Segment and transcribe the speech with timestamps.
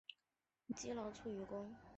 [0.75, 1.63] 积劳卒于官。